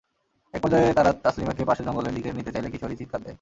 একপর্যায়ে 0.53 0.93
তাঁরা 0.93 1.11
তাসলিমাকে 1.25 1.61
পাশের 1.65 1.85
জঙ্গলের 1.85 2.13
দিকে 2.13 2.29
নিতে 2.33 2.51
চাইলে 2.51 2.69
কিশোরী 2.69 2.95
চিৎকার 2.95 3.19
দেয়। 3.19 3.29